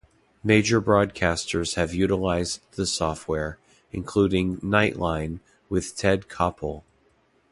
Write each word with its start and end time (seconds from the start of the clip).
Major 0.43 0.81
broadcasters 0.81 1.75
have 1.75 1.93
utilized 1.93 2.61
the 2.71 2.87
software, 2.87 3.59
including 3.91 4.57
"Nightline" 4.61 5.41
with 5.69 5.95
Ted 5.95 6.27
Koppel. 6.27 6.81